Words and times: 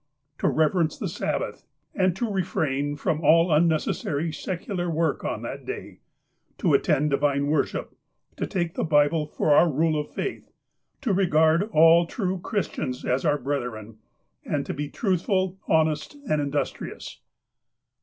To 0.39 0.47
reverence 0.47 0.97
the 0.97 1.07
Sabbath, 1.07 1.67
and 1.93 2.15
to 2.15 2.27
refrain 2.27 2.95
from 2.95 3.21
all 3.23 3.51
un 3.51 3.67
necessary 3.67 4.31
secular 4.31 4.89
work 4.89 5.23
on 5.23 5.43
that 5.43 5.63
day; 5.63 5.99
to 6.57 6.73
attend 6.73 7.11
divine 7.11 7.45
worship; 7.45 7.95
to 8.37 8.47
take 8.47 8.73
the 8.73 8.83
Bible 8.83 9.27
for 9.27 9.53
our 9.53 9.69
rule 9.69 9.99
of 10.01 10.11
faith; 10.11 10.49
to 11.01 11.13
regard 11.13 11.69
all 11.71 12.07
true 12.07 12.39
Chris 12.39 12.67
tians 12.69 13.05
as 13.07 13.23
our 13.25 13.37
brethren; 13.37 13.99
and 14.43 14.65
to 14.65 14.73
be 14.73 14.89
truthful, 14.89 15.59
honest, 15.67 16.15
and 16.27 16.41
industrious. 16.41 17.21